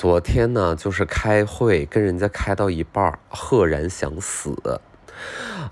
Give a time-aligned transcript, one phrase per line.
[0.00, 4.56] 昨天呢，就是开会跟人家开到一半，赫然想死。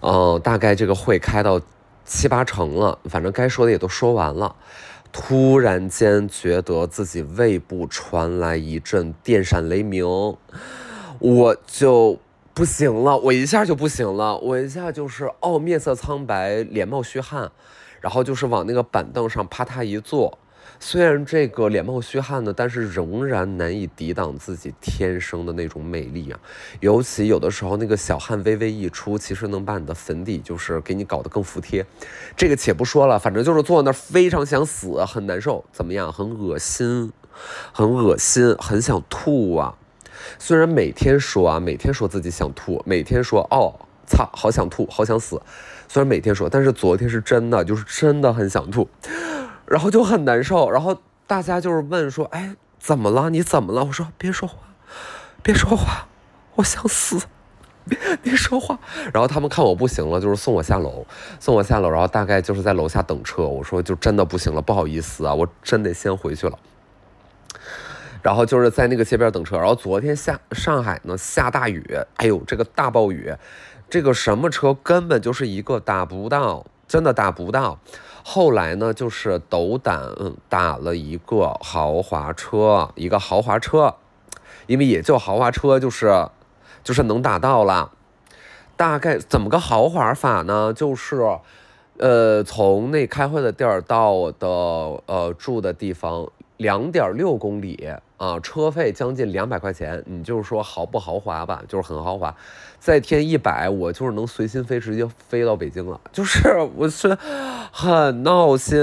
[0.03, 1.59] 嗯，大概这个会开到
[2.05, 4.55] 七八成了，反正该说的也都说完了。
[5.13, 10.07] 突然间觉得自己胃部传来一阵电闪雷鸣，
[11.21, 12.19] 我就
[12.53, 17.51] 不行了，我一下就不行了，我一下就是哦，面色苍白，脸冒虚汗，
[18.03, 20.37] 然后就是往那个板凳上啪嗒一坐。
[20.81, 26.39] 虽然这个脸冒虚汗呢，但是仍然难以抵挡自己天生的那种美丽啊！
[26.81, 31.85] 尤其有的时候那个小汗微微一出，其实能把你的粉底就是给你搞得更服帖。
[32.37, 36.13] 这个且不说了，反正就是坐在那儿非常想死，很难受，怎么样？
[36.13, 37.13] 很恶心，
[37.73, 39.75] 很恶心，很想吐啊！
[40.39, 43.75] 虽然每天说啊，每天说自己想吐，每天说哦，
[44.07, 45.43] 操，好想吐，好想死。
[45.89, 48.89] 虽然每天说，但是昨天是真的，就是真的很想吐。
[49.71, 50.97] 然后就很难受，然后
[51.27, 53.29] 大家就是问说：“哎，怎么了？
[53.31, 54.57] 你怎么了？”我说：“别说话，
[55.43, 56.09] 别说话，
[56.55, 57.21] 我想死，
[58.23, 58.79] 别说话。”
[59.13, 61.07] 然后他们看我不行了，就是送我下楼，
[61.39, 63.43] 送我下楼，然后大概就是在楼下等车。
[63.43, 66.59] 我说：“就真的不行了，不好意思啊，我真得先回去了。”
[68.23, 69.57] 然后就是在那个街边等车。
[69.59, 73.35] 然后昨天下上海呢下大雨，哎呦这个大暴雨，
[73.91, 77.79] 这个什么车根本就是一个打不到，真的打不到。
[78.31, 80.13] 后来呢，就是斗胆
[80.51, 83.95] 打了一个豪华车，一个豪华车，
[84.67, 86.29] 因为也就豪华车，就是
[86.85, 87.91] 就是能打到了。
[88.77, 90.75] 大概怎么个豪华法呢？
[90.75, 91.39] 就是，
[91.97, 94.47] 呃，从那开会的地儿到的
[95.07, 96.29] 呃住的地方。
[96.59, 101.63] 两点六公里啊，车费将近两百块钱，你就是说豪不豪华吧？
[101.69, 102.35] 就是很豪华，
[102.79, 106.01] 再添一百，我就是能随心飞，直接飞到北京了。
[106.13, 107.17] 就是我是
[107.73, 108.79] 很闹心，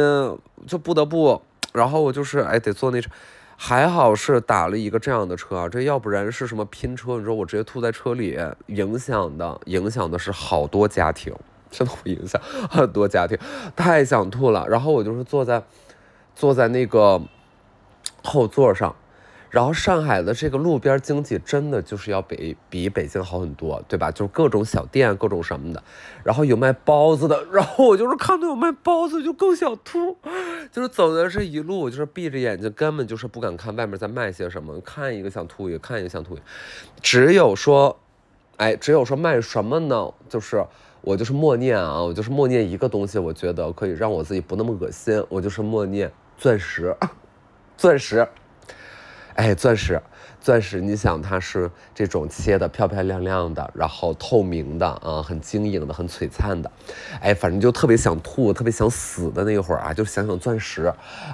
[0.68, 1.42] 就不得不，
[1.74, 3.10] 然后我就是哎得坐那车，
[3.58, 11.34] 还好是打了一个这样的车啊，这要不然是什么拼车，你说我直接吐在车里，影响的影响的是好多家庭，
[11.72, 13.38] 真的会影响很多家庭，
[13.76, 14.68] 太想吐了。
[14.68, 15.64] 然后我就是坐在
[16.36, 17.22] 坐在那个。
[18.28, 18.96] 后座上，
[19.56, 24.12] 然后上海的这个路边经济真的就是要比比北京好很多，对吧？
[24.12, 25.82] 就是各种小店，各种什么的，
[26.26, 30.18] 然后有卖包子的，然后我就是看到有卖包子就更想吐，
[30.74, 36.38] 就是走的这一路，就是闭着眼睛，根本就是不敢看外面在卖些什么，看一个想吐一个，看一个想吐，
[37.02, 37.98] 只有说，
[38.58, 40.12] 哎，只有说卖什么呢？
[40.28, 40.66] 就是
[41.00, 46.94] 我就是默念啊，我就是默念一个东西，我觉得可以让我自己不那么恶心，我就是默念钻石。
[47.78, 48.28] 钻石，
[49.36, 50.02] 哎，钻石，
[50.40, 56.72] 钻石，你想它是这种切的漂漂亮亮的，然后透明的啊，很晶莹的，很璀璨的，
[57.20, 60.92] 哎，反正就特别想吐，特别想死的那一会儿啊，就想想钻石，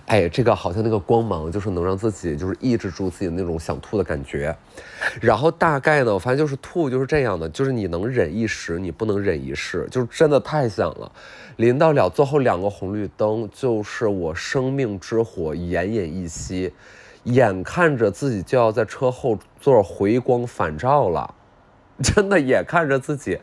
[0.08, 4.56] 哎，这个好像那个光芒就是能让自己就是抑制住自己那种想吐的感觉，
[5.22, 11.12] 然后大概呢，我发现就是吐就是这样的，就是你能忍一时，你不能忍一世，就是真的太想了。
[11.58, 16.74] 临到了最后两个红绿灯，就是我生命之火奄奄一息，
[17.24, 21.36] 眼看着自己就要在车后座回光返照了，
[22.02, 23.40] 真的眼看着自己，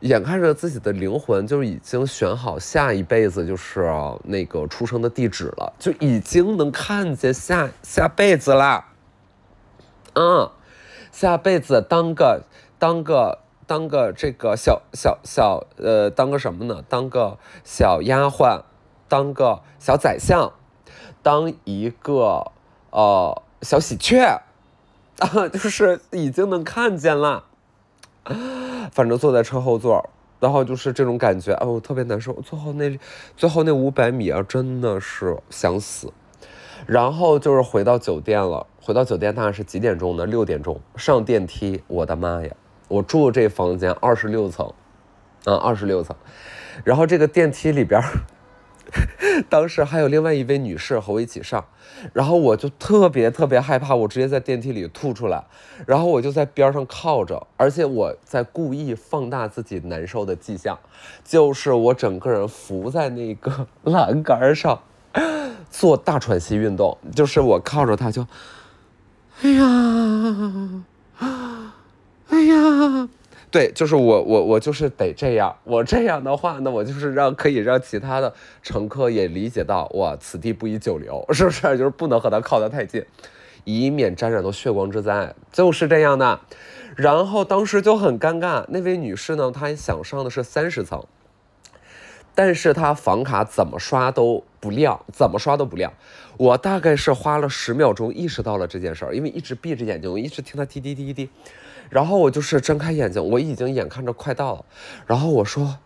[0.00, 3.88] 眼看着自己的灵魂就已经选好下一辈子就是
[4.24, 8.84] 那个出生的地址了，就已经能看见下下辈子了，
[10.14, 10.50] 嗯，
[11.10, 12.42] 下辈子当个
[12.78, 13.38] 当个。
[13.64, 16.82] 当个这个小小小呃，当个什么呢？
[16.88, 18.64] 当个小丫鬟，
[19.08, 20.52] 当个小宰相，
[21.22, 22.50] 当一个
[22.92, 24.40] 呃小喜鹊，
[25.18, 27.44] 啊， 就是已经能看见了。
[28.92, 30.08] 反正坐在车后座，
[30.38, 32.32] 然后就是这种感觉，哦，特别难受。
[32.34, 32.98] 最后那
[33.36, 36.12] 最后那五百米啊，真的是想死。
[36.86, 40.26] 然后就是回到酒店了，回到酒店大概是几点钟呢？
[40.26, 42.50] 六点钟上电梯，我的妈呀！
[42.88, 44.66] 我住这房间二十六层，
[45.44, 46.14] 啊，二十六层，
[46.84, 48.02] 然后这个电梯里边，
[49.48, 51.64] 当时还有另外一位女士和我一起上，
[52.12, 55.44] 然后我就特别特别害怕，我直接在电梯里吐出来，
[55.86, 60.78] 然后我就在边上靠着，而且我在故意放大自己难受的迹象，
[61.24, 64.78] 就是我整个人伏在那个 栏杆上，
[65.70, 68.26] 做大喘息运动，就是我靠着它就，
[69.42, 70.84] 哎呀。
[72.28, 73.08] 哎呀，
[73.52, 75.54] 对，就是我，我，我就是得这样。
[75.64, 78.32] 我这样的话呢，我就是让可以让其他的
[78.62, 81.60] 乘客也理解到，哇，此地不宜久留，是不是？
[81.76, 83.04] 就是不能和他靠得太近，
[83.64, 85.34] 以免沾染到血光之灾。
[85.52, 86.40] 就是这样的。
[86.96, 91.04] 然后当时就很尴尬，那位女士呢，她想上的是三十层，
[92.34, 95.92] 但是她房卡怎么刷都不亮，怎么刷都不亮。
[96.38, 101.28] 我大概是花了十秒钟意识到了这件事儿，因为一直闭着眼睛，我一直听她滴滴滴滴，
[101.92, 104.64] 然后我就是睁开眼睛，我已经眼看着快到了，
[105.06, 105.76] 然后我说：“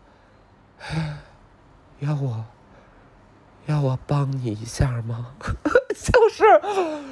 [1.99, 2.45] 要我，
[3.65, 5.33] 要我帮你一下吗？”
[5.91, 6.45] 就是，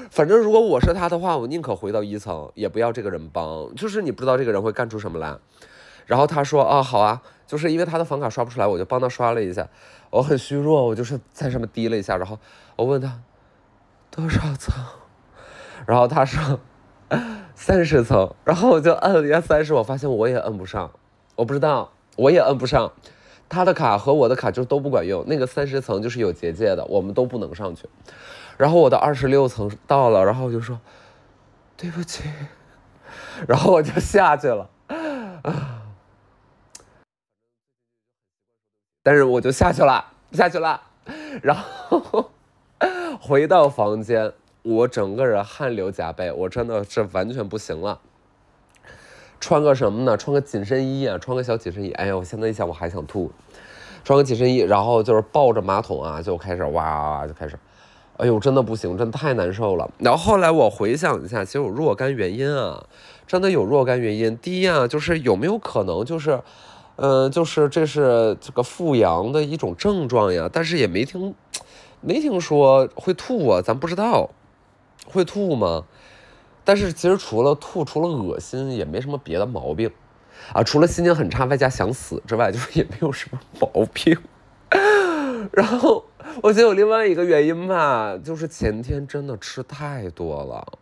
[0.10, 3.76] 反正如果我是他的话，我宁可回到一层，也不要这个人帮。
[3.76, 5.38] 就是你不知道这个人会干出什么来。
[6.06, 9.68] 然后他说：“啊，好啊。”就是因为他的房卡刷不出来，我就帮他刷了一下。
[10.10, 12.16] 我很虚弱，我就是在上面滴了一下。
[12.16, 12.40] 然后
[12.78, 13.20] 我问他
[14.10, 14.74] 多少层，
[15.86, 16.60] 然后他说
[17.56, 18.34] 三十层。
[18.44, 20.92] 然后我就摁了一下三十，我发现我也摁不上，
[21.36, 22.92] 我不知道，我也摁不上。
[23.48, 25.24] 他的卡和我的卡就都不管用。
[25.28, 27.88] 那个三十层就是有结界的，我们都不能上去。
[28.58, 30.80] 然后我的二十六层到了，然后我就说
[31.78, 32.24] 对不起，
[33.48, 34.70] 然后我就下去了。
[35.44, 35.82] 啊。
[39.04, 40.82] 但是我就下去了，下去了，
[41.44, 42.32] 然后
[43.22, 44.34] 回到房间，
[44.66, 48.00] 我整个人汗流浃背，我真的是完全不行了。
[49.40, 50.18] 穿个什么呢？
[50.18, 51.92] 穿个紧身衣啊，穿个小紧身衣。
[51.92, 53.32] 哎呀，我现在一想我还想吐。
[54.04, 57.60] 穿个紧身衣，然后就是抱着马桶啊，就开始哇哇哇就开始。
[58.18, 59.88] 哎呦，真的不行，真的太难受了。
[60.00, 62.84] 然后后来我回想一下，其实有若干原因啊，
[63.28, 64.36] 真的有若干原因。
[64.38, 66.42] 第一啊，就是有没有可能就是。
[66.98, 71.36] 嗯，就是这是这个复阳的一种症状呀，但是也没听，
[72.00, 74.30] 没听说会吐啊，咱不知道
[75.06, 75.86] 会吐吗？
[76.64, 79.92] 但是其实除了吐，除了恶心，也没什么别的毛病
[80.52, 84.18] 啊，除了心情很差，外加想死之外，就是也没有什么毛病。
[85.54, 86.04] 然后
[86.42, 90.80] 我觉得有另外一个原因吧，就是前天真的吃太多了。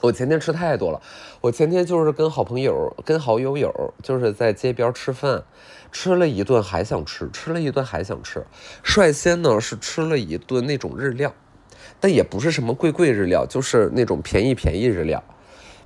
[0.00, 1.00] 我前天吃太多了，
[1.40, 5.42] 我前天就是跟好朋友、跟好友友，就是在街边吃饭，
[5.90, 8.46] 吃了一顿还想吃，吃了一顿还想吃。
[8.84, 11.34] 率先呢是吃了一顿那种日料，
[12.00, 15.22] 但也不是什么贵贵日料，就是那种便宜便宜日料。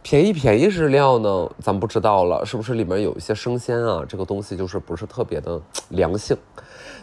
[0.03, 4.05] 便宜便宜日料呢，咱不知道了，是不是里面有一些生鲜啊？
[4.09, 5.61] 这个东西就是不是特别的
[5.91, 6.37] 良性。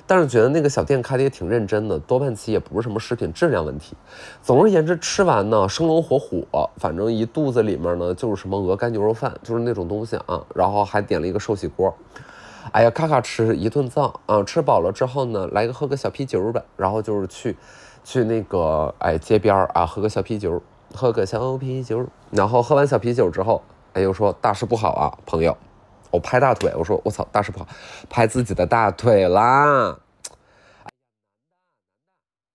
[0.06, 3.96] 但是觉得那个小店开的也挺认真的，多半其也不是什么食品质量问题。
[4.42, 6.46] 总而言之，吃完呢生龙活虎，
[6.78, 10.44] 反正一肚子里面呢就是什么鹅肝牛肉饭，就是那种东西啊。
[10.54, 11.96] 然后还点了一个寿喜锅，
[12.72, 14.44] 哎呀，咔咔吃一顿造啊。
[14.44, 16.62] 吃饱了之后呢，来个喝个小啤酒吧。
[16.76, 17.56] 然后就是去，
[18.10, 20.60] 去那个哎街边啊喝个小啤酒，
[20.96, 22.04] 喝个小啤酒。
[22.32, 23.62] 然后喝完小啤酒之后，
[23.94, 25.56] 哎又说大事不好啊，朋友。
[26.10, 27.68] 我拍大腿，我说我操，大事不好，
[28.10, 29.96] 拍自己的大腿啦！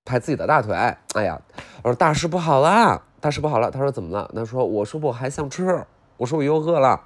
[0.04, 1.40] 拍自己的大腿，哎呀，
[1.84, 3.70] 我说大事不好啦，大事不好了。
[3.70, 4.28] 他说怎么了？
[4.34, 5.86] 他说我说我还想吃，
[6.16, 7.00] 我说我又饿了。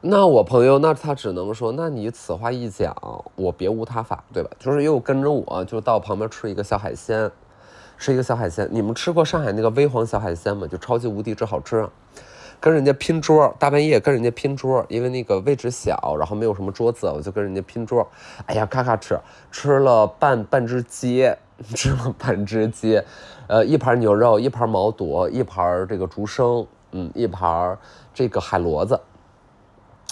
[0.00, 2.94] 那我朋友，那他只能说，那你此话一讲，
[3.34, 4.50] 我别无他法，对吧？
[4.56, 7.28] 就是又跟着我就到旁边吃一个小海鲜，
[7.96, 8.68] 吃一个小海鲜。
[8.70, 10.68] 你们吃过上海那个微黄小海鲜吗？
[10.68, 11.88] 就超级无敌之好吃。
[12.60, 18.06] 跟人家拼桌，大半夜跟人家拼桌，因为那个位置小，然后没有什么桌子，我就跟人家拼桌。
[18.46, 19.18] 哎呀，咔咔吃，
[19.50, 21.28] 吃了半半只鸡，
[21.74, 23.02] 吃了半只鸡，
[23.48, 27.76] 呃，一盘牛肉，一盘毛肚，一盘这个竹升，嗯，一盘
[28.14, 29.00] 这个海螺子，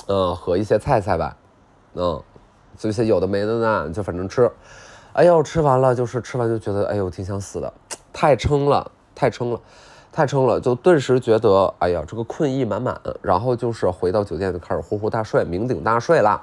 [0.06, 1.36] 嗯，和一些菜菜吧，
[1.94, 2.22] 嗯，
[2.76, 4.50] 就一些有的没的呢，就反正吃。
[5.12, 7.72] 哎呦，吃完了就是吃完就觉得，哎呦，挺想死的，
[8.12, 9.60] 太撑了，太撑了。
[10.12, 12.98] 太撑了，就顿时觉得，哎呀，这个困意满满。
[13.20, 16.42] 然后就是回到酒店就开始呼呼大睡，酩酊大睡啦。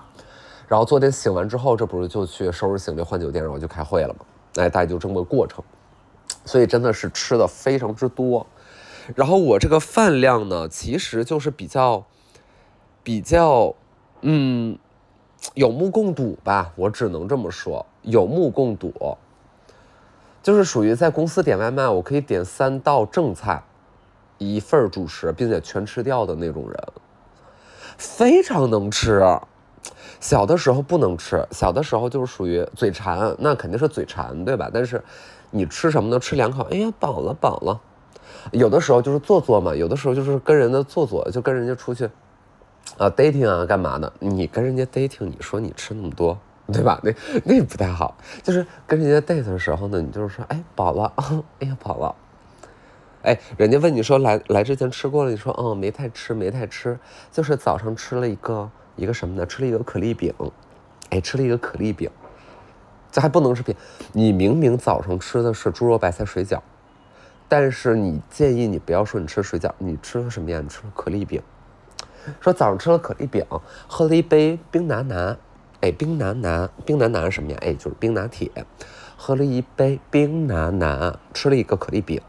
[0.67, 4.25] 然后昨天醒完之后，这不是就去收拾行李换酒店，然后就开会了嘛？
[4.57, 5.63] 哎，大概就这么个过程。
[6.45, 8.45] 所以真的是吃的非常之多。
[9.15, 12.05] 然后我这个饭量呢，其实就是比较
[13.03, 13.75] 比较，
[14.21, 14.77] 嗯，
[15.53, 16.71] 有目共睹吧。
[16.75, 18.93] 我只能这么说，有目共睹。
[20.41, 23.63] 就是属于在公司点外卖，我可以点三道正菜，
[24.37, 26.87] 一份主食，并且全吃掉的那种人，
[27.97, 29.21] 非常能吃。
[30.19, 34.69] 小的时候不能吃，小的时候就是属于嘴馋，那肯定是嘴馋，对吧？
[34.73, 35.03] 但是
[35.51, 36.17] 你吃什么呢？
[36.17, 37.81] 吃两口，哎呀，饱了，饱了。
[38.51, 42.09] 有的时候就是做作嘛，有的时候就是跟人的做作，就跟人家出去
[42.97, 44.11] 啊 dating 啊，干嘛的？
[44.19, 46.37] 你跟人家 dating，你说你吃那么多。
[46.71, 46.97] 对吧？
[47.03, 47.13] 那
[47.43, 48.17] 那不太好。
[48.41, 51.11] 就是跟人家 date 的时候呢，你就是说，哎，饱了，
[51.59, 52.15] 哎呀，饱了。
[53.23, 56.97] 哎，人家问你说来来之前吃过了，你说，嗯，没太吃，没太吃。
[57.33, 59.45] 就是早上吃了一个一个什么呢？
[59.45, 60.33] 吃了一个可丽饼。
[61.09, 62.09] 哎，吃了一个可丽饼。
[63.11, 63.75] 这还不能是饼。
[64.13, 66.61] 你明明早上吃的是猪肉白菜水饺，
[67.49, 70.61] 但是你建议你不要说你吃水饺，你吃了什么呀？
[70.61, 71.41] 你吃了可丽饼。
[72.39, 73.45] 说早上吃了可丽饼，
[73.87, 75.37] 喝了一杯冰拿拿。
[75.81, 77.57] 哎，冰拿拿，冰拿拿是什么呀？
[77.61, 78.49] 哎，就是冰拿铁。
[79.17, 82.21] 喝了一杯冰拿拿，吃了一个可丽饼，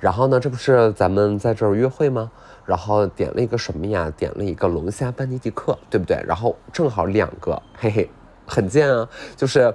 [0.00, 2.30] 然后呢，这不是咱们在这儿约会吗？
[2.64, 4.12] 然后点了一个什么呀？
[4.16, 6.22] 点了一个龙虾班尼迪克，对不对？
[6.26, 8.10] 然后正好两个，嘿嘿，
[8.46, 9.74] 很贱啊，就是。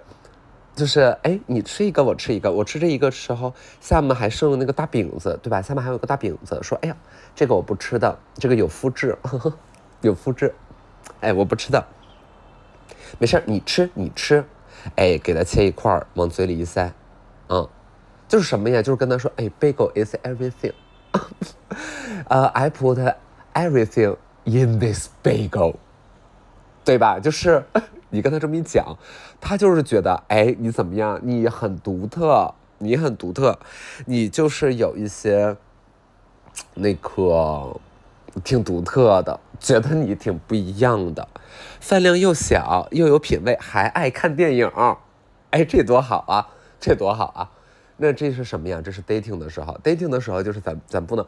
[0.76, 2.52] 就是哎，你吃一个，我吃一个。
[2.52, 5.62] 我吃这一个时候，下面还剩了那个大饼子，对吧？
[5.62, 6.98] 下面还有个大饼子，说哎呀，
[7.36, 9.16] 这个我不吃的，这个有肤质，
[10.02, 10.54] 有肤质。
[11.20, 11.86] 哎，我不吃的，
[13.20, 14.44] 没事你吃你吃。
[14.96, 16.92] 哎，给他切一块往嘴里一塞，
[17.50, 17.70] 嗯，
[18.28, 18.82] 就是什么呀？
[18.82, 20.74] 就是跟他说，哎，bagel is everything。
[22.28, 23.16] 呃，I put
[23.54, 25.76] everything in this bagel，
[26.84, 27.20] 对吧？
[27.20, 27.64] 就是。
[28.14, 28.96] 你跟他这么一讲，
[29.42, 31.20] 他就是觉得，哎，你怎么样？
[31.24, 33.58] 你很独特，你很独特，
[34.06, 35.58] 你就是有一些
[36.76, 37.76] 那个
[38.44, 41.28] 挺独特的，觉得你挺不一样的，
[41.80, 44.72] 饭量又小，又有品味，还爱看电影，
[45.50, 46.48] 哎，这多好啊，
[46.80, 47.50] 这多好啊！
[47.98, 48.80] 那这是什么呀？
[48.84, 51.26] 这是 dating 的时候，dating 的时候就是咱咱不能。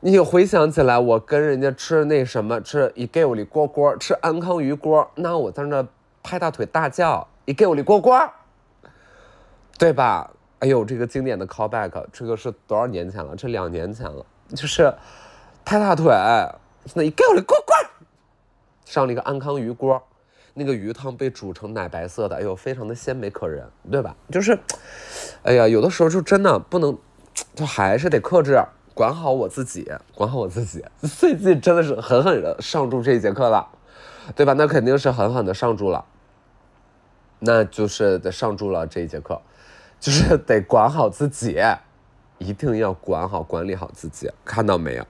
[0.00, 5.86] 你回想起来，我跟人家吃那什么，吃一给我里锅锅，吃安康鱼锅，那我在那
[6.26, 8.20] 拍大腿大叫，一给我里锅锅，
[9.78, 10.28] 对吧？
[10.58, 13.36] 哎呦，这个经典的 callback，这个是多少年前了？
[13.36, 14.92] 这两年前了，就是
[15.64, 16.12] 拍大腿，
[16.94, 17.76] 那一给我里锅锅，
[18.84, 20.02] 上了一个安康鱼锅，
[20.52, 24.16] 那个鱼汤被煮成奶白色的，哎呦，非常的鲜美可人，对吧？
[24.32, 24.58] 就是，
[25.44, 26.98] 哎呀，有的时候就真的不能，
[27.54, 28.60] 就还是得克制。
[28.94, 30.84] 管好我自己，管好我自己。
[31.02, 33.68] 最近真的是狠狠的上住这一节课了，
[34.34, 34.54] 对吧？
[34.54, 36.02] 那肯定是狠狠的上住了，
[37.38, 39.40] 那就是得上住了这一节课，
[40.00, 41.60] 就是得管好自己，
[42.38, 44.30] 一定要管好管理好自己。
[44.44, 45.06] 看到没有？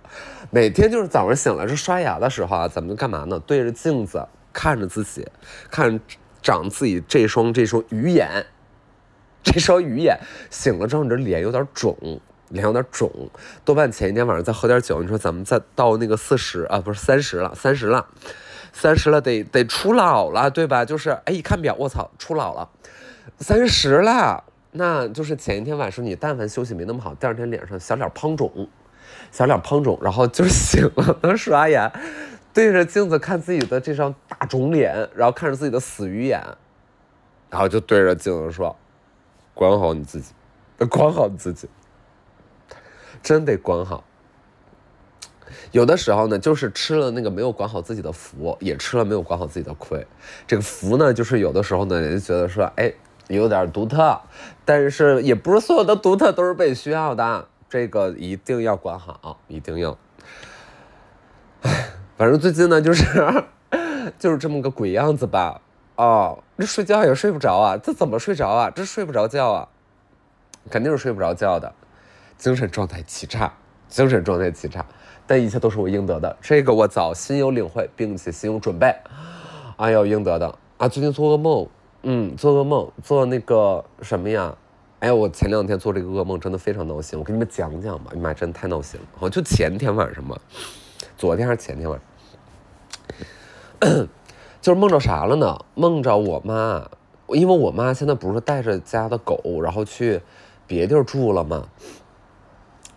[0.50, 3.38] 每天就是早上醒来是刷牙的时候啊，咱们干嘛呢？
[3.40, 5.26] 对着镜子看着自己，
[5.71, 6.00] 看
[6.42, 8.47] 长自己这双这双鱼眼，
[9.42, 10.18] 这双鱼眼
[10.50, 12.21] 醒了之后，你这脸有点肿。
[12.50, 13.11] 脸有点肿，
[13.64, 15.02] 多半前一天晚上再喝点酒。
[15.02, 18.06] 你说咱们再到那个四十啊，不是三十了，三十了，
[18.78, 20.85] 三十了，得得出老了，对吧？
[20.85, 22.68] 就是哎，一看表，我操，出老了，
[23.38, 24.45] 三十了。
[24.73, 28.68] 那就是前一天晚上你但凡休息没那么好，第二天脸上小脸胖肿，
[29.33, 31.90] 小脸胖肿，然后就醒了，能刷牙，
[32.52, 36.38] 对着镜子看自己的这张大肿脸，然后看着自己的死鱼眼，
[37.49, 38.76] 然后就对着镜子说
[39.54, 40.35] ：“管好你自己，
[40.90, 41.66] 管好你自己。”
[43.23, 44.04] 真得管好，
[45.73, 50.06] 有的时候呢，就是吃了那个没有管好自己的福，也吃了没有管好自己的亏。
[50.46, 52.92] 这个福呢，就是有的时候呢，人家觉得说，哎，
[53.28, 54.20] 有点独特，
[54.64, 59.96] 但是也不是所有的独特都是被需要的，这个一定要管好，一定要。
[61.62, 63.44] 哎，反正最近呢，就是
[64.18, 65.61] 就是这么个鬼样子吧。
[65.96, 68.70] 哦，这睡觉也睡不着啊，这怎么睡着啊？
[68.70, 69.68] 这睡不着觉啊，
[70.70, 71.73] 肯定是睡不着觉的。
[72.37, 73.50] 精神状态极差，
[73.88, 74.85] 精神状态极差，
[75.26, 78.95] 但一切都是我应得的，这个我早心有领会，并且心有准备。
[79.76, 80.88] 哎呦，应得的啊！
[80.88, 81.66] 最近做噩梦，
[82.02, 84.54] 嗯，做噩梦，做那个什么呀？
[85.00, 88.12] 哎，我前两天做这个噩梦真的非常闹心，我跟你们讲讲吧。
[88.14, 89.06] 哎妈，真的太闹心了！
[89.18, 90.38] 好，就前天晚上嘛，
[91.18, 92.00] 昨天还是前天晚
[93.80, 94.09] 上，
[94.62, 95.59] 就是梦着啥了呢？
[95.75, 96.88] 梦着我妈，
[97.28, 100.23] 因为我妈现在不是带着家的狗，然后去
[100.66, 101.68] 别地儿住了吗？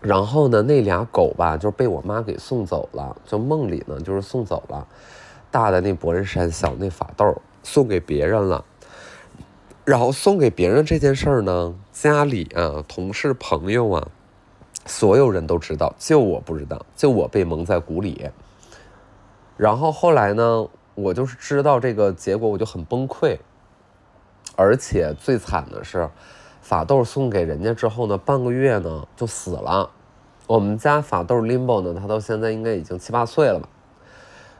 [0.01, 3.17] 然后呢，那俩狗吧，就被我妈给送走了。
[3.25, 4.87] 就梦里呢，就是送走了，
[5.51, 8.63] 大的那博人山，小那法斗，送给别人了。
[9.83, 14.07] 然后送给别人这件事儿呢，家里啊，同事朋友啊，
[14.85, 18.29] 所有人都知道，就我不知道，就我被蒙在鼓里。
[19.57, 20.65] 然后后来呢，
[20.95, 23.37] 我就是知道这个结果，我就很崩溃。
[24.55, 26.09] 而且最惨的是。
[26.69, 29.89] 法豆送给人家之后呢，半个月呢就死了。
[30.45, 33.67] 我们家法豆 Limbo 呢，它到现在应该已经七八岁了吧。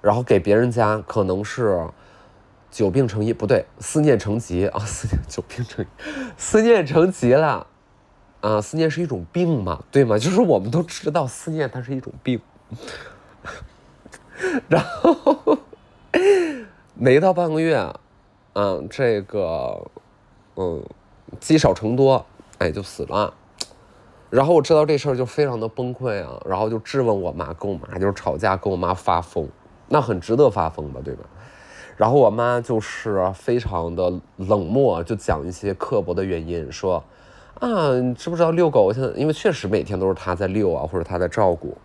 [0.02, 1.88] 然后给别人家可能是
[2.72, 5.86] 久病成医，不对，思念成疾啊， 思念久病成，
[6.36, 7.68] 思念成疾了
[8.42, 10.18] 啊，思念是一种病嘛，对吗？
[10.18, 12.42] 就是我们都知道思念它是一种病。
[14.68, 15.60] 然后
[16.96, 17.94] 没到半个月，
[18.54, 19.92] 嗯，这个，
[20.56, 20.84] 嗯。
[21.40, 22.26] 积少成多，
[22.58, 23.34] 哎，就死了。
[24.30, 29.48] 然后我知道这事儿就非常的崩溃啊，然后就质问我妈，跟我妈就是吵架，跟我妈发疯，
[29.88, 31.24] 那很值得发疯吧，对吧？
[31.98, 37.04] 然后我妈就是非常的冷漠，就讲一些刻薄的原因，说
[37.60, 41.76] 啊，你知不知道遛狗现在，因为确实每天都是她在遛啊，或者她在照顾。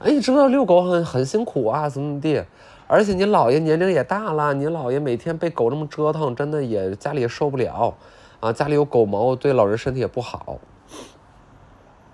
[0.00, 2.42] 哎，你知不知道遛狗很很辛苦啊，怎么怎么地？
[2.86, 7.92] 而且你姥爷年龄也大了，你姥爷每天被狗这么折腾，真的也家里也受不了
[8.40, 10.60] 啊，家里有狗毛，对老人身体也不好。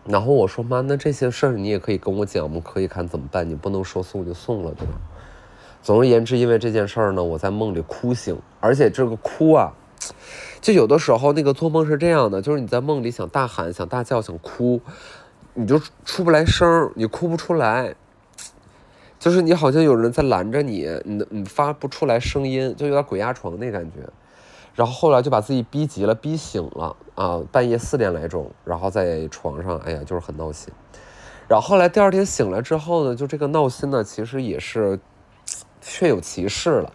[0.07, 4.95] 然后我说妈，那这些事儿你也可以跟我讲，我们可以看怎么办，你不能说送就送了，对吧？
[5.83, 9.73] 总而言之，因为这件事儿呢，我在梦里哭醒，而且这个哭啊，
[10.63, 14.81] 就有的时候那个做梦是这样的，就是你在梦里想大喊、想大叫、想哭，
[15.53, 17.95] 你就出不来声儿，你哭不出来，
[19.19, 24.01] 就是你好像有人在拦着你，你你发不出来声音，就有点鬼压床那感觉。
[24.75, 27.41] 然后后来就把自己逼急了，逼醒了啊！
[27.53, 30.73] 半夜四点来钟，然后在床上，哎呀，就是很闹心。
[31.47, 34.99] 然后后来第二天醒来之后呢，就这个闹心呢，其实也是
[35.81, 36.93] 确有其事了。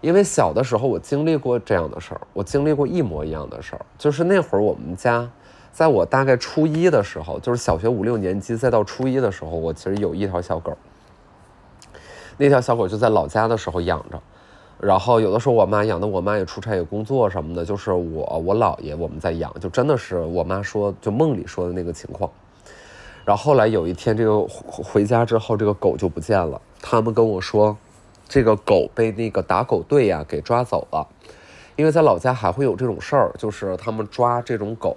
[0.00, 3.84] 因为小的时候我经历过这样的事儿，我经历过一模一样的事儿。
[3.98, 5.28] 就是那会儿我们家，
[5.72, 10.76] 在我大概初一的时候，就是小学五六年级，再到初一的时候，我其实有一条小狗。
[12.36, 14.22] 那条小狗就在老家的时候养着。
[14.82, 22.28] 然后有的时候我妈养的，我妈也出差也工作什么的，就是我我姥爷我们在养，就真的是我妈说就梦里说的那个情况。
[23.24, 26.60] 然后后来有一天这个回家之后，这个狗就不见了。
[26.80, 27.76] 他们跟我说，
[28.28, 31.06] 这个狗被那个打狗队呀给抓走了，
[31.76, 34.96] 因为在老家还会有这种事儿，就是他们抓这种狗，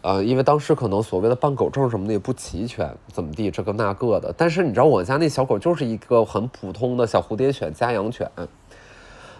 [0.00, 4.34] 呃，因为当时可能所谓的办狗证什么的也不齐全，怎么地这个那个的。
[4.38, 8.26] 但是你知道我家那小狗就是一个很普通的小蝴蝶犬家养犬。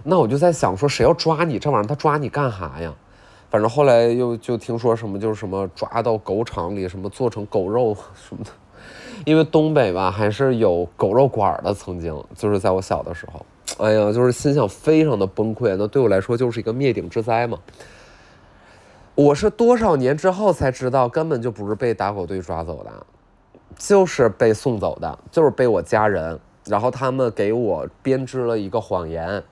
[0.04, 1.88] 那我就在想说，谁要抓你这玩意儿？
[1.88, 2.92] 他抓你干啥呀？
[3.50, 8.50] 反正后来又就听说什么，就是什么抓到狗场里，什么做成狗肉什么的。
[9.26, 11.72] 因为东北吧，还是有狗肉馆的。
[11.72, 13.46] 曾经就是在我小的时候，
[13.84, 15.76] 哎呀，就是心想非常的崩溃。
[15.76, 17.58] 那对我来说就是一个灭顶之灾嘛。
[19.14, 22.90] 我是多少年之后才知道，根本就不是被打狗队抓走的，
[23.76, 29.44] 就是被送走的，就是被我家人，然后他们给我编织了一个谎言。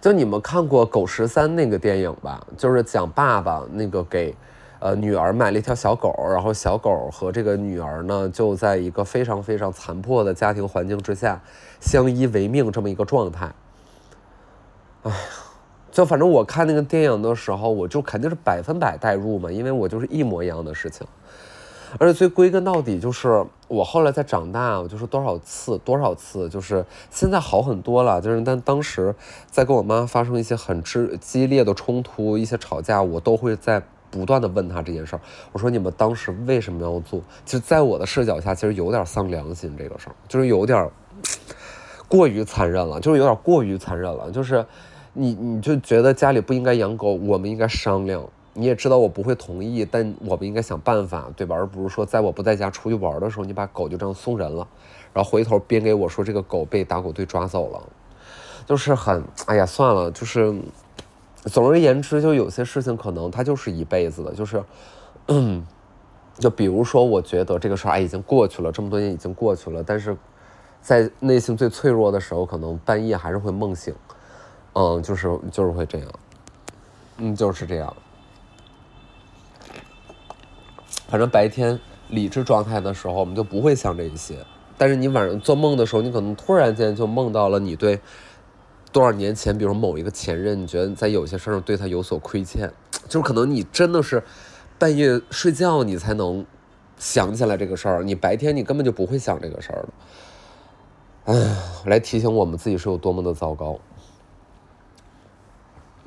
[0.00, 2.40] 就你们看过《狗十三》那个电影吧？
[2.56, 4.34] 就是讲爸爸那个给，
[4.78, 11.38] 呃，女儿买了一条小狗，然后小狗和这个女儿呢，就在一个非常非常残破的家庭环境之下，
[11.80, 13.52] 相依为命这么一个状态。
[15.02, 15.16] 哎呀，
[15.92, 21.06] 就反正我看那个电影的时候，我就肯定是百分百代入嘛，因为我就是一模一样的事情。
[21.98, 28.20] 而且最归根到底就是，我后来在长大，我就是多少次多少次，就是现在好很多了。
[28.20, 29.14] 就是但当时
[29.50, 35.20] 在跟我妈发生一些很激激烈的冲突，一些吵架，我都会在不断的问她这件事儿。
[35.52, 37.20] 我说你们当时为什么要做？
[37.44, 40.88] 就在我的视角下，其实有点丧良心这个事儿，就是有点
[42.08, 44.30] 过于残忍了，就是有点过于残忍了。
[44.30, 44.64] 就是
[45.12, 48.24] 你你就觉得家里不应该养狗，我们应该商量。
[48.52, 51.54] 你也知道我不会同意，但我们应该想办法，对吧？
[51.54, 54.66] 而不是说在我不在家出去玩的时候，你把狗就这样送人了，
[55.14, 57.80] 然后回头编给我说这个狗被打狗队抓走了，
[58.66, 60.52] 就是很，哎呀，算了，就是，
[61.44, 64.62] 总而言之，就有些事情可能它就是一辈子的，就是，
[65.28, 65.64] 嗯，
[66.38, 70.16] 就比如说，我觉得这个事儿哎已经过去了，这么多年已经过去了，但是
[70.82, 73.94] 在内心最脆弱的时候，可能半夜还是会梦醒，
[74.72, 76.08] 嗯，就是就是会这样，
[77.18, 77.94] 嗯，就是这样。
[81.10, 84.38] 反正白天理智状态的时候，我们就不会想这些。
[84.78, 88.00] 但是你晚上做梦的时候，你可能突然间就梦到了你对
[88.92, 92.72] 多少年前，比如某一个前任，你觉得在有些事儿上对他有所亏欠，
[93.08, 94.22] 就是可能你真的是
[94.78, 96.46] 半夜睡觉你才能
[96.96, 99.88] 想起来这个事儿，你白天你根本就不会想这个事儿的。
[101.34, 103.78] 哎，来提醒我们自己是有多么的糟糕。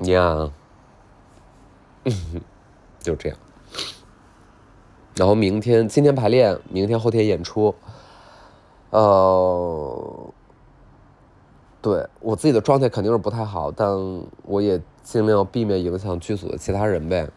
[0.00, 0.50] 呀，
[2.98, 3.38] 就这样。
[5.16, 7.74] 然后明天、今天排练，明天、后天演出。
[8.90, 10.32] 呃，
[11.80, 13.88] 对我自己的状态肯定是不太好，但
[14.44, 17.28] 我也尽量避免影响剧组的其他人呗，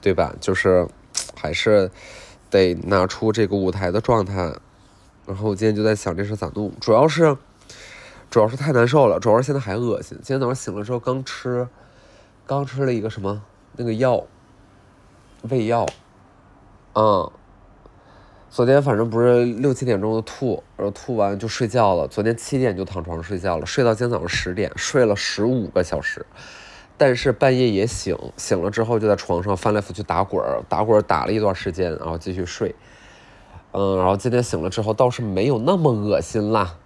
[0.00, 0.34] 对吧？
[0.40, 0.86] 就是
[1.34, 1.90] 还是
[2.50, 4.54] 得拿出这个舞台的状态。
[5.26, 7.36] 然后我今天就在想这事咋弄，主要是
[8.30, 10.18] 主要是太难受了，主要是现在还恶心。
[10.22, 11.68] 今天早上醒了之后刚吃，
[12.46, 13.42] 刚吃了一个什么
[13.76, 14.24] 那个药，
[15.50, 15.86] 胃药。
[16.94, 17.30] 嗯，
[18.50, 22.08] 昨天反正不是六七点钟就吐，然后吐完就睡觉了。
[22.08, 26.26] 昨天七点就躺床上睡觉了，睡到今天早上十点，睡了十五个小时。
[26.96, 32.74] 但是半夜也醒，醒了之后就在床上翻来覆去打滚儿，打滚儿打了一段时间，然后继续睡。
[33.70, 36.76] 嗯，然后今天醒了之后倒是没有那么恶心啦，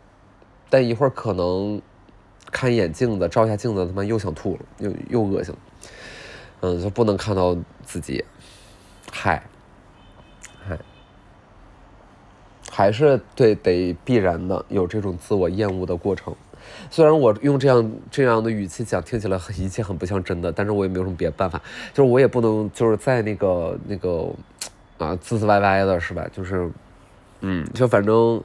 [0.68, 1.80] 但一会儿可能
[2.50, 5.60] 看一眼镜子，照一下镜子，他妈又想吐了，又又恶心了。
[6.60, 8.22] 嗯，就不能看到自己，
[9.10, 9.42] 嗨。
[10.68, 10.78] 嗨。
[12.74, 16.34] 还是对得必然的有这种自我厌恶的过程。
[16.90, 21.60] 虽然我用这样这样的语气讲，听起来一切很不像真的，但是我也没有什么别的办法，
[21.92, 24.26] 就是我也不能就是在那个那个
[24.96, 26.26] 啊滋滋歪歪的是吧？
[26.32, 26.70] 就是，
[27.40, 28.42] 嗯，就反正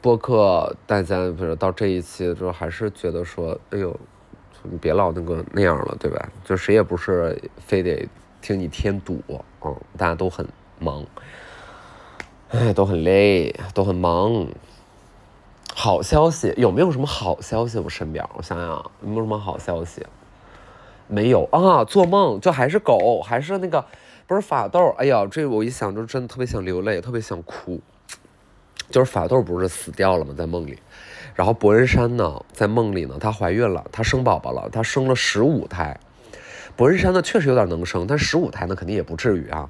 [0.00, 3.98] 播客大家不是到这一期之后，还是觉得说，哎呦，
[4.62, 6.28] 你别老那个那样了，对吧？
[6.44, 8.08] 就谁也不是非得
[8.40, 9.20] 听你添堵，
[9.64, 10.46] 嗯，大家都很
[10.78, 11.04] 忙。
[12.50, 14.46] 哎，都很累，都很忙。
[15.74, 17.78] 好消息有没有什么好消息？
[17.78, 18.68] 我身边，我想想
[19.02, 20.04] 有没有什么好消息？
[21.06, 23.84] 没有啊，做梦就还是狗，还是那个
[24.26, 24.94] 不是法斗。
[24.98, 27.80] 哎呀，这我一想就真的特别想流泪，特别想哭。
[28.90, 30.34] 就是法斗不是死掉了吗？
[30.36, 30.78] 在梦里，
[31.34, 36.00] 然后伯恩山呢，在梦里呢，她怀孕了，她生宝宝了，她生了十五胎。
[36.74, 39.68] 伯恩山呢，确实有点能生，但十五胎呢，肯定也不至于啊。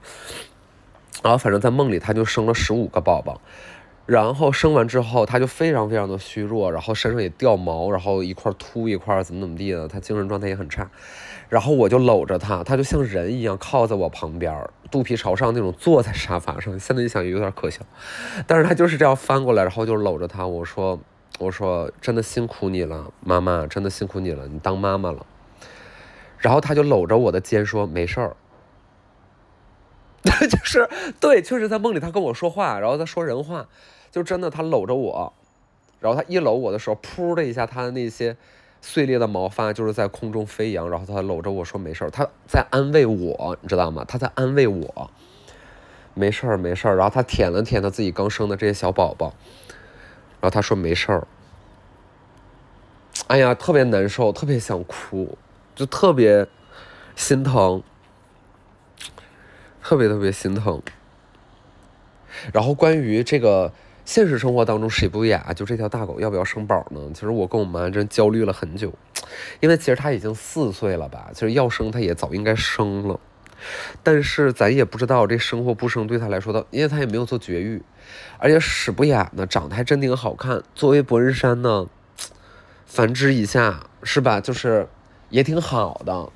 [1.23, 3.41] 然后反正，在梦里他就生了十五个宝宝，
[4.07, 10.89] 然后生完之后，他就非常非常的虚弱，然后身上也掉毛，然后一块秃一块，怎么怎么地的，他精神状态也很差。
[11.49, 14.55] 然后我就搂着他，他就像人一样靠在我旁边，
[14.91, 16.79] 肚皮朝上那种坐在沙发上。
[16.79, 17.81] 现在一想有点可笑，
[18.47, 20.47] 但是他就是这样翻过来，然后就搂着他。
[20.47, 21.01] 我说，
[21.39, 25.25] 我说真的辛苦你了，妈妈，真的辛苦你了，你当妈妈了。
[26.37, 28.37] 然后他就搂着我的肩说没事儿。
[30.49, 30.89] 就是
[31.21, 33.67] 对，确实在梦里他跟我说话，然后他说人话，
[34.11, 35.33] 就真的他搂着我，
[36.01, 38.37] 然后他一搂我的时候，噗的一下，他的那些
[38.81, 44.05] 碎裂的毛发就是在空中飞扬，然后他搂着我说没事儿，他在安慰我，你知道吗？
[44.07, 45.11] 他在安慰我，
[46.15, 49.35] 没事儿没事儿，然后他舔了舔他自己刚生的这些小宝宝，
[50.41, 51.27] 然后他说没事儿，
[53.29, 55.37] 哎呀，特别难受，特别想哭，
[55.75, 56.47] 就特别
[57.17, 57.83] 心疼。
[59.89, 60.83] 特别特别心疼。
[62.53, 63.73] 然后关于这个
[64.05, 67.01] 现实生活当中，谁不雅就这条大狗要不要生宝呢？
[67.15, 68.93] 其实我跟我妈真焦虑了很久，
[69.61, 73.19] 因为其实它已经四岁了吧，其实要生它也早应该生了，
[74.03, 77.83] 但是咱也不知道这生或不生对它来说的，因为它也没有做绝育，
[78.37, 81.87] 而且史不雅呢长得还真挺好看，作为博人山呢，
[82.85, 84.39] 繁殖一下是吧？
[84.39, 84.87] 就是
[85.31, 86.29] 也挺好的。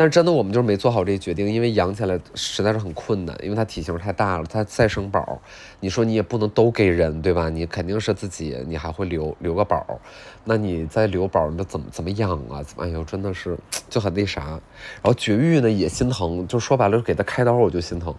[0.00, 5.38] 但是真的，我们就是没做好这决定，因为养起来实在是很困难，因为它体型太大了，它再生宝，
[5.78, 7.50] 你说你也不能都给人，对吧？
[7.50, 10.00] 你肯定是自己，你还会留留个宝，
[10.42, 12.64] 那你再留宝，那怎么怎么养啊？
[12.78, 13.58] 哎呦，真的是
[13.90, 14.40] 就很那啥。
[14.42, 18.14] 然后绝育呢也心疼，就说白了，给他开刀我就心疼，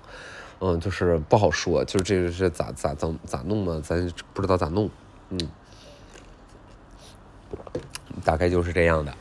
[0.59, 3.81] 嗯，就是不好说，就是这个是咋咋怎咋弄呢？
[3.83, 4.87] 咱不知道咋弄，
[5.31, 5.39] 嗯，
[8.23, 9.11] 大概就是这样的。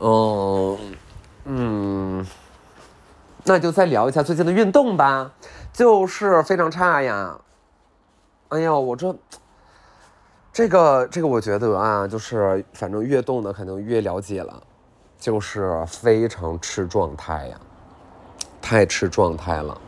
[0.00, 0.78] 嗯
[1.44, 2.26] 嗯，
[3.44, 5.30] 那就再聊一下最近的运动吧，
[5.72, 7.38] 就是非常差呀。
[8.48, 9.14] 哎呀，我这
[10.52, 14.62] 这个这个，我觉得啊，就是反正越动的可能越了解了，
[15.18, 17.60] 就是非常吃状态呀，
[18.60, 19.78] 太吃状态了。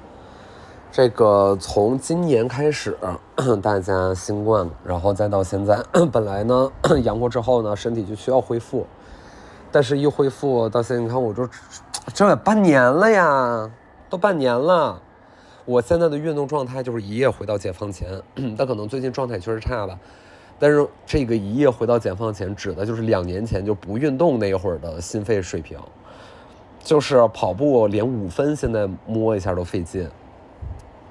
[0.91, 2.97] 这个从今年开始，
[3.63, 6.71] 大家新冠，然后再到现在， 本来呢
[7.03, 8.87] 阳过之后呢，身体就需要恢复。
[9.73, 11.49] 但是，一恢复到现在，你看，我这
[12.13, 13.71] 这也半年了呀，
[14.11, 15.01] 都半年了。
[15.65, 18.21] 我现在的运动状态就是一夜回到解放前，
[18.55, 19.99] 但可能最近状态确实差吧。
[20.59, 25.79] 但是这个一夜回到解放前，指的就是两年前就不运动那会儿的心肺水平，
[26.85, 30.07] 就是跑步连五分现在摸一下都费劲。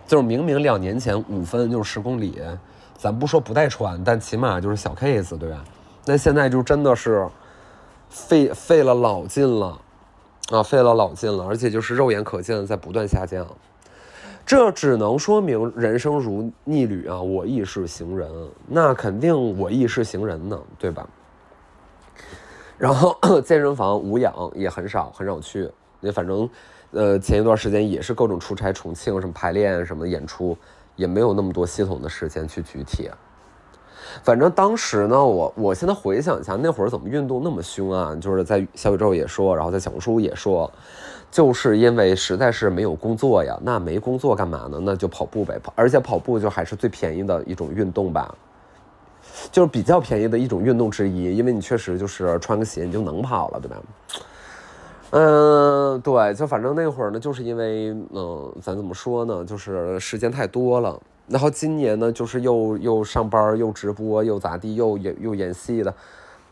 [0.06, 2.40] 就是明明两年前五分就是十公里，
[2.96, 5.64] 咱不说不带喘，但起码就是小 case，对吧？
[6.06, 7.28] 那现在就真的是。
[8.12, 9.80] 费费了老劲了，
[10.52, 13.48] 啊，费了老劲了，而且就是肉眼可见的在不断下降，
[14.46, 18.30] 这只能说明人生如逆旅啊，我亦是行人，
[18.68, 21.08] 那肯定我亦是行人呢，对吧？
[22.78, 25.72] 然后 健身房无氧也很少很少去，
[26.02, 26.50] 那反正，
[26.92, 30.58] 呃，前一段时间也是各种出差，重庆什么排练什么演出，
[30.98, 33.10] 也没有那么多系统的时间去举铁。
[34.24, 38.16] 反正当时呢，我我现在回想一下，那会儿怎么运动那么凶啊？
[38.20, 40.72] 就是在小宇宙也说，然后在小红书也说，
[41.32, 43.58] 就是因为实在是没有工作呀。
[43.62, 44.80] 那没工作干嘛呢？
[44.82, 48.34] 那就跑步呗，而且跑步就还是最便宜的一种运动吧，
[49.52, 53.78] 就是比较便宜的一种运动之一，因为你确实就是穿个鞋你就能跑了，对吧？
[55.12, 61.00] 嗯，对，就反正那会儿呢，就是因为嗯，咱怎么说呢，就是时间太多了。
[61.32, 65.94] 然后今年呢，就是又又上班又直播又咋地又演又演戏的，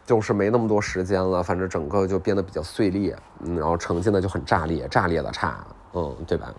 [0.05, 1.43] 就是没那么多时间了。
[1.43, 6.53] 反正整个就变得比较碎裂，嗯，然后成绩呢就很炸裂，炸裂的差，嗯，对吧？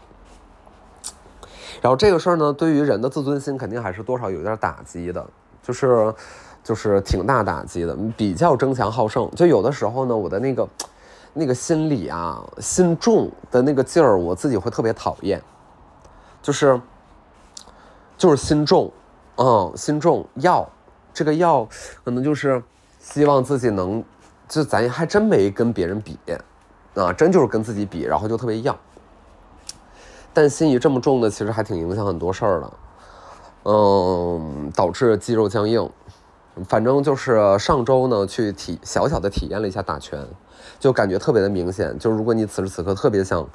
[1.81, 5.27] 然后这个事儿呢，对于人的自尊心肯定还是多少有点打击的，
[5.63, 6.15] 就是
[6.63, 9.31] 就是挺大打击的，比较争强好胜。
[9.31, 10.69] 就有的时候呢，我的那个
[11.33, 15.41] 那个心里啊，心重的那个劲儿，我自己会特别讨厌，
[16.43, 16.79] 就是
[18.21, 18.93] 就是心重，
[19.37, 20.69] 嗯，心重要
[21.15, 21.67] 这个要
[22.05, 22.63] 可能就是
[22.99, 24.05] 希望自己能，
[24.47, 26.19] 就咱还真没跟别人比，
[26.97, 28.79] 啊，真就是跟自己比，然后就特别要。
[30.35, 32.73] 但心一这么重的，其实还挺影响很多事儿的，
[33.63, 35.89] 嗯，导致肌肉僵硬。
[36.69, 40.23] 反正就是上周呢，去体小小的体验了一下打拳，
[40.79, 41.99] 就感觉特别的明显。
[41.99, 43.49] 就如果你此时此刻特别想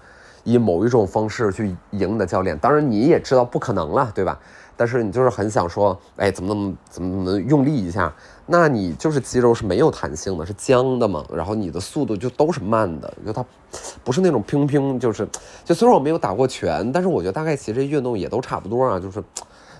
[0.45, 4.39] 以某一种方式去赢的教练，当然你也知道不可能了，对吧？
[4.77, 8.13] 但是你就是很想说，哎，怎么怎么怎么怎么用力一下？
[8.45, 11.23] 那你就是肌肉是没有弹性的，是僵的嘛？
[11.34, 13.43] 然后你的速度就都是慢的，就它
[14.03, 15.27] 不是那种乒乒，就是
[15.63, 19.23] 就虽然我没有打过拳，但是我觉得大概其实运动也都差不多啊，就是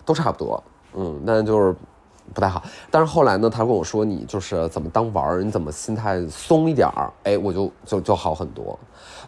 [0.06, 0.64] 都差不多，
[0.96, 1.76] 嗯，那就是
[2.34, 2.64] 不太好。
[2.92, 8.78] 但是后来呢，他跟我说，你就是怎么当玩儿，你怎么心态松一点儿，哎，我就就就好很多。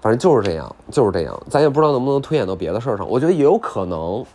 [0.02, 4.26] 反正就是这样，就是这样，咱也不知道能不能推演到别的事儿上，我觉得也有可能。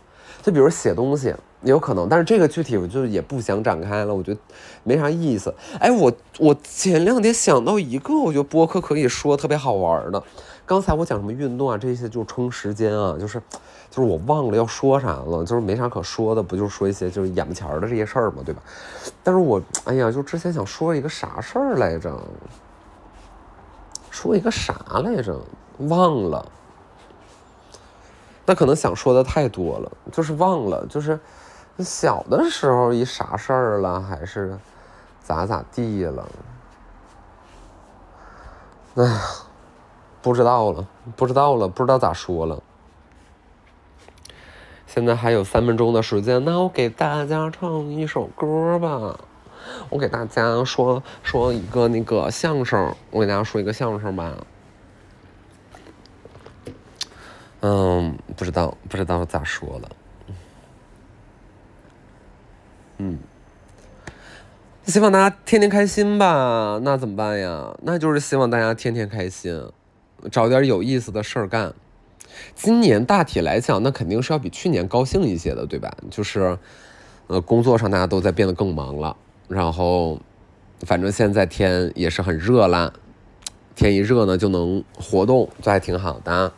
[0.41, 1.27] 就比如写东西
[1.61, 4.39] 也有可能，但是这个具体我就也不想展开了，我觉得
[4.83, 5.53] 没啥意思。
[5.79, 10.21] 哎，我我前两天想到一个，我觉得播客可以说特别好玩的。
[10.65, 13.41] 刚才我讲什么运动啊，这些就充时间啊，就是
[13.89, 18.61] 就是我忘了要说啥了，就是没啥可说的，不就说一些就是眼巴前的这些事儿嘛，对吧？
[19.23, 22.17] 但是我哎呀，就之前想说一个啥事儿来着，
[24.09, 24.73] 说一个啥
[25.03, 25.37] 来着，
[25.79, 26.45] 忘了。
[28.45, 31.19] 那可能想说的太多了，就是忘了，就是
[31.79, 34.57] 小的时候一啥事儿了，还是
[35.23, 36.29] 咋咋地了？
[38.95, 39.21] 哎呀，
[40.23, 42.63] 不知道了，不知道了，不知道咋说了。
[44.87, 49.19] 现在还有三分钟的时间，那我给大家唱一首歌吧。
[49.89, 54.33] 我给大家说说一个那个相声，我给大家说一个相声吧。
[57.61, 59.89] 嗯，不知道，不知道咋说了。
[62.97, 63.19] 嗯，
[64.85, 66.79] 希望大家天天开心吧。
[66.81, 67.75] 那怎么办呀？
[67.81, 69.71] 那就是希望大家天天开心，
[70.31, 71.73] 找点有意思的事儿干。
[72.55, 75.95] 今年大体来讲，那肯定是要比去年高兴一些的，对吧？
[76.09, 76.57] 就是，
[77.27, 79.15] 呃，工作上大家都在变得更忙了。
[79.47, 80.19] 然后，
[80.81, 82.91] 反正现在天也是很热啦，
[83.75, 86.51] 天一热呢就能活动，这还挺好的。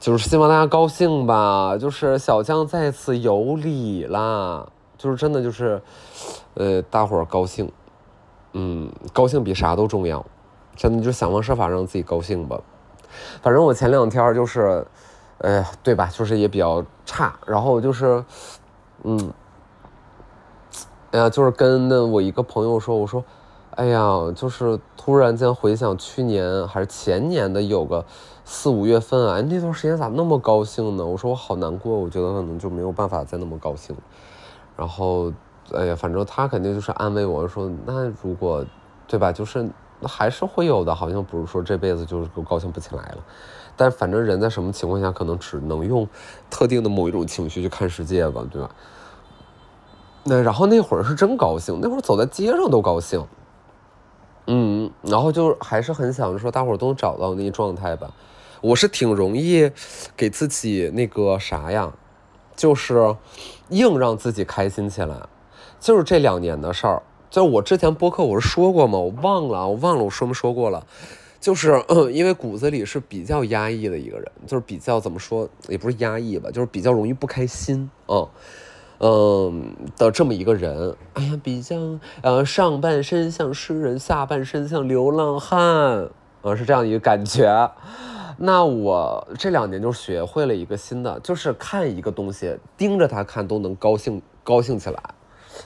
[0.00, 5.80] 就是希望大家高兴吧，就是小江再次有礼啦，就是真的就是，
[6.54, 7.70] 呃，大伙儿高兴，
[8.52, 10.24] 嗯，高兴比啥都重要，
[10.76, 12.60] 真的就想方设法让自己高兴吧。
[13.42, 14.86] 反正我前两天就是，
[15.38, 18.22] 呃，对吧，就是也比较差，然后就是，
[19.02, 19.32] 嗯，
[21.10, 23.24] 哎呀，就是跟那我一个朋友说，我说，
[23.70, 24.00] 哎呀，
[24.34, 28.04] 就是突然间回想去年还是前年的有个。
[28.48, 31.04] 四五月份啊，那段时间咋那么高兴呢？
[31.04, 33.96] 我说我好难过，我觉得可能就没有办法再那么高兴。
[34.76, 35.32] 然后，
[35.74, 38.64] 哎呀，反正他肯定就是安慰我说，那如果，
[39.08, 39.32] 对吧？
[39.32, 39.68] 就是
[40.02, 43.18] 还是会有的，好像不是说这辈子就是高兴不起来了。
[43.76, 46.08] 但反正人在什么情况下可能只能用
[46.48, 48.70] 特定的某一种情绪去看世界吧，对吧？
[50.24, 53.24] 那然后那会儿是真高兴，那会儿走在街上都高兴。
[54.46, 58.10] 嗯，然后就还是很想说，大伙儿都找到那状态吧。
[58.60, 59.70] 我是挺容易
[60.16, 61.92] 给自己那个啥呀，
[62.56, 63.14] 就是
[63.68, 65.16] 硬让自己开心起来，
[65.78, 67.02] 就是这两年的事儿。
[67.30, 68.98] 就是我之前播客我是说过吗？
[68.98, 70.86] 我忘了，我忘了我说没说过了。
[71.38, 71.80] 就是
[72.12, 78.26] 因为骨子里是比较压抑的一个人，就是比较怎么说，也不是压抑吧，就是比较容易不开心嗯
[78.98, 80.96] 嗯的这么一个人。
[81.14, 81.76] 哎呀，比较
[82.22, 86.08] 呃上半身像诗人，下半身像流浪汉，
[86.42, 87.70] 呃是这样一个感觉。
[88.38, 95.00] 那我这两年就学会了一个新的，就是看一个东西，盯着它看都能高兴高兴起来，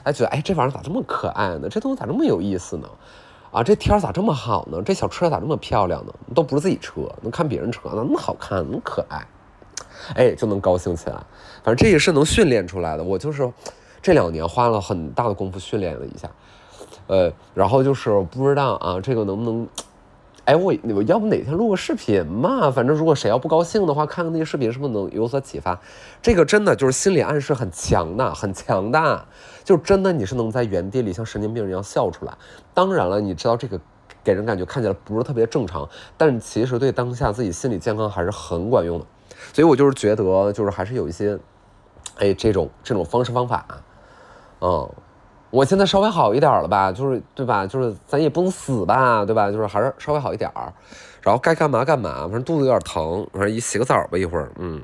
[0.03, 1.69] 哎，觉得哎这玩意儿咋这么可爱呢？
[1.69, 2.89] 这东西咋这么有意思呢？
[3.51, 4.81] 啊，这天儿咋这么好呢？
[4.83, 6.13] 这小车咋这么漂亮呢？
[6.35, 9.27] 都不是自己车，能看别人车，那么好看，那么可爱，
[10.15, 11.17] 哎，就能高兴起来。
[11.63, 13.03] 反正这也是能训练出来的。
[13.03, 13.53] 我就是
[14.01, 16.31] 这两年花了很大的功夫训练了一下，
[17.09, 19.69] 呃，然后就是不知道啊，这个能不能。
[20.51, 22.73] 哎，我我要不哪天录个视频嘛？
[22.73, 25.79] 反正如果谁要不高兴的话，看看那些视频是不是能有所启发。
[26.21, 29.25] 这个真的就是心理暗示很强的，很强大，
[29.63, 32.37] 就真的你是能在原地里像神经病一样笑出来。
[32.75, 33.81] 当然了，你知道这个
[34.25, 39.07] 给人感觉看起来不是特别正常，但其实对当下自己心理健康还是很管用的。
[39.53, 41.39] 所以我就是觉得，就是还是有一些，
[42.19, 43.65] 哎，这种这种方式方法，
[44.61, 44.91] 嗯，
[45.51, 47.67] 我现在稍微好一点了吧，就是对吧？
[47.67, 49.51] 就是咱也不能死吧，对吧？
[49.51, 50.73] 就是还是稍微好一点儿，
[51.21, 54.81] 然后该干嘛干嘛，反正肚子有点疼，反正一洗个澡吧，一会儿，嗯。